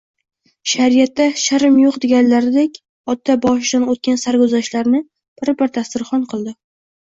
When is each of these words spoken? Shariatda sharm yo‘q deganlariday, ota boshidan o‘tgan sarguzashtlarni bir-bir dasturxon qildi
Shariatda 0.69 1.27
sharm 1.41 1.77
yo‘q 1.81 1.99
deganlariday, 2.05 2.71
ota 3.15 3.37
boshidan 3.45 3.87
o‘tgan 3.95 4.19
sarguzashtlarni 4.25 5.05
bir-bir 5.45 5.75
dasturxon 5.81 6.29
qildi 6.35 6.59